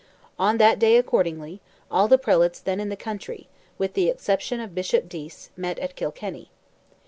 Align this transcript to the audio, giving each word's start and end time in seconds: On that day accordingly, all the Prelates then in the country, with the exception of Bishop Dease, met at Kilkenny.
On 0.39 0.57
that 0.57 0.79
day 0.79 0.97
accordingly, 0.97 1.61
all 1.91 2.07
the 2.07 2.17
Prelates 2.17 2.59
then 2.59 2.79
in 2.79 2.89
the 2.89 2.95
country, 2.95 3.47
with 3.77 3.93
the 3.93 4.09
exception 4.09 4.59
of 4.59 4.73
Bishop 4.73 5.07
Dease, 5.07 5.51
met 5.55 5.77
at 5.77 5.95
Kilkenny. 5.95 6.49